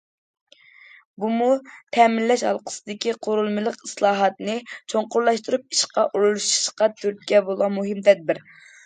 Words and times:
بۇمۇ، 1.23 1.49
تەمىنلەش 1.97 2.43
ھالقىسىدىكى 2.47 3.13
قۇرۇلمىلىق 3.27 3.77
ئىسلاھاتنى 3.89 4.55
چوڭقۇرلاشتۇرۇپ، 4.95 5.77
ئىشقا 5.77 6.07
ئورۇنلىشىشقا 6.09 6.89
تۈرتكە 7.03 7.43
بولىدىغان 7.51 7.77
مۇھىم 7.77 8.03
تەدبىر. 8.09 8.43